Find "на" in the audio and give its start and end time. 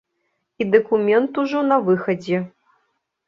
1.71-1.77